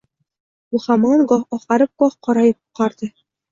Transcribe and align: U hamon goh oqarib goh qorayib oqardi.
U 0.79 0.81
hamon 0.85 1.21
goh 1.33 1.45
oqarib 1.59 1.93
goh 2.05 2.17
qorayib 2.29 2.59
oqardi. 2.67 3.15